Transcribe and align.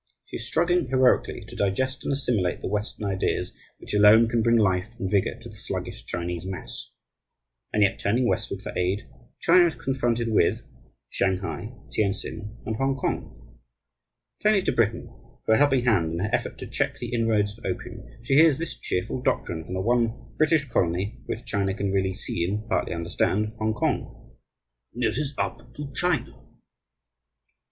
She 0.25 0.37
is 0.37 0.47
struggling 0.47 0.87
heroically 0.87 1.41
to 1.47 1.55
digest 1.55 2.03
and 2.03 2.11
assimilate 2.11 2.61
the 2.61 2.67
Western 2.67 3.05
ideas 3.05 3.53
which 3.77 3.93
alone 3.93 4.27
can 4.27 4.41
bring 4.41 4.57
life 4.57 4.95
and 4.99 5.07
vigour 5.07 5.35
to 5.39 5.47
the 5.47 5.55
sluggish 5.55 6.05
Chinese 6.05 6.43
mass. 6.43 6.89
And 7.71 7.83
yet, 7.83 7.99
turning 7.99 8.27
westward 8.27 8.63
for 8.63 8.71
aid, 8.75 9.07
China 9.41 9.67
is 9.67 9.75
confronted 9.75 10.29
with 10.29 10.63
Shanghai, 11.07 11.73
Tientsin, 11.93 12.57
and 12.65 12.77
Hongkong. 12.77 13.59
Turning 14.41 14.65
to 14.65 14.71
Britain 14.71 15.15
for 15.45 15.53
a 15.53 15.57
helping 15.57 15.85
hand 15.85 16.13
in 16.13 16.17
her 16.19 16.31
effort 16.33 16.57
to 16.57 16.65
check 16.67 16.97
the 16.97 17.13
inroads 17.13 17.59
of 17.59 17.65
opium, 17.65 18.01
she 18.23 18.33
hears 18.33 18.57
this 18.57 18.75
cheerful 18.79 19.21
doctrine 19.21 19.63
from 19.63 19.75
the 19.75 19.81
one 19.81 20.33
British 20.35 20.67
colony 20.67 21.21
which 21.27 21.45
China 21.45 21.75
can 21.75 21.91
really 21.91 22.15
see 22.15 22.43
and 22.43 22.67
partly 22.67 22.95
understand, 22.95 23.53
Hongkong 23.59 24.31
"It 24.95 25.19
is 25.19 25.35
up 25.37 25.71
to 25.75 25.93
China." 25.93 26.25
Dr. 26.31 26.41